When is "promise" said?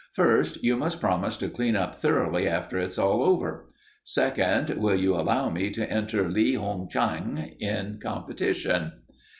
0.99-1.37